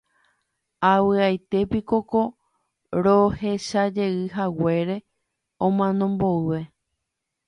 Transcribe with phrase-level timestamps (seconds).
[0.91, 2.21] avy'aite piko ko
[3.03, 4.95] rohechajeyhaguére
[5.65, 6.59] amano mboyve.